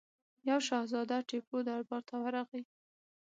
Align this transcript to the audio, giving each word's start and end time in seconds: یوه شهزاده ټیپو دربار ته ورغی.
یوه 0.49 0.61
شهزاده 0.67 1.17
ټیپو 1.29 1.57
دربار 1.67 2.01
ته 2.09 2.15
ورغی. 2.23 2.63